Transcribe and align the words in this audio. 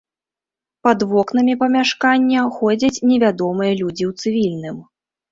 Пад 0.85 0.99
вокнамі 1.09 1.53
памяшкання 1.63 2.45
ходзяць 2.55 3.03
невядомыя 3.11 3.73
людзі 3.83 4.03
ў 4.09 4.23
цывільным. 4.23 4.77